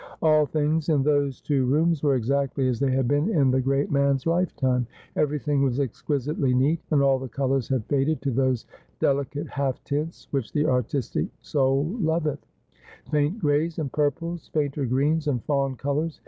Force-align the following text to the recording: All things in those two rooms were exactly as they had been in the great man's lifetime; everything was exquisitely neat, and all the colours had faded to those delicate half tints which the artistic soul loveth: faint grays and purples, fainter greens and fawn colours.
All 0.23 0.47
things 0.47 0.89
in 0.89 1.03
those 1.03 1.41
two 1.41 1.67
rooms 1.67 2.01
were 2.01 2.15
exactly 2.15 2.67
as 2.67 2.79
they 2.79 2.89
had 2.89 3.07
been 3.07 3.29
in 3.29 3.51
the 3.51 3.61
great 3.61 3.91
man's 3.91 4.25
lifetime; 4.25 4.87
everything 5.15 5.61
was 5.61 5.79
exquisitely 5.79 6.55
neat, 6.55 6.79
and 6.89 7.03
all 7.03 7.19
the 7.19 7.27
colours 7.29 7.67
had 7.67 7.85
faded 7.85 8.19
to 8.23 8.31
those 8.31 8.65
delicate 8.99 9.47
half 9.47 9.83
tints 9.83 10.27
which 10.31 10.53
the 10.53 10.65
artistic 10.65 11.27
soul 11.43 11.85
loveth: 11.99 12.43
faint 13.11 13.37
grays 13.37 13.77
and 13.77 13.91
purples, 13.91 14.47
fainter 14.51 14.87
greens 14.87 15.27
and 15.27 15.43
fawn 15.43 15.75
colours. 15.75 16.19